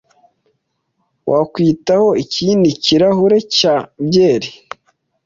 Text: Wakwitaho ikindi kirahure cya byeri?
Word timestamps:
Wakwitaho 1.31 2.07
ikindi 2.23 2.67
kirahure 2.83 3.37
cya 3.57 3.75
byeri? 4.05 4.49